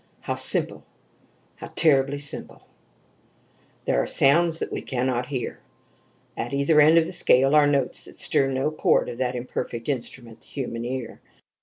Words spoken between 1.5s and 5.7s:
how terribly simple! "There are sounds that we can not hear.